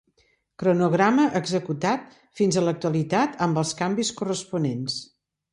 [0.61, 4.99] Cronograma executat fins a l'actualitat amb els canvis corresponents.